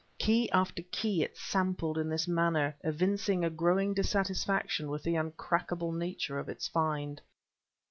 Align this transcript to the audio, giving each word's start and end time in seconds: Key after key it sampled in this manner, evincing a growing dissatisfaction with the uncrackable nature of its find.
Key 0.17 0.49
after 0.51 0.81
key 0.89 1.21
it 1.21 1.37
sampled 1.37 1.95
in 1.99 2.09
this 2.09 2.27
manner, 2.27 2.75
evincing 2.83 3.45
a 3.45 3.51
growing 3.51 3.93
dissatisfaction 3.93 4.89
with 4.89 5.03
the 5.03 5.13
uncrackable 5.13 5.91
nature 5.95 6.39
of 6.39 6.49
its 6.49 6.67
find. 6.67 7.21